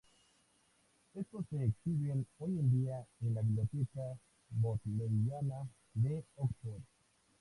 Estos 1.13 1.45
se 1.51 1.63
exhiben 1.63 2.25
hoy 2.39 2.57
en 2.57 2.71
día 2.71 3.05
en 3.21 3.35
la 3.35 3.41
Biblioteca 3.41 4.19
Bodleiana 4.49 5.69
de 5.93 6.25
Oxford. 6.37 6.81